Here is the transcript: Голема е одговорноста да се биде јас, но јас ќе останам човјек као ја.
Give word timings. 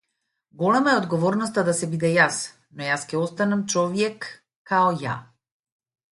Голема 0.59 0.91
е 0.93 0.97
одговорноста 1.01 1.63
да 1.67 1.75
се 1.79 1.89
биде 1.91 2.09
јас, 2.15 2.39
но 2.79 2.87
јас 2.87 3.03
ќе 3.11 3.19
останам 3.25 3.61
човјек 3.73 4.25
као 4.71 4.89
ја. 5.03 5.13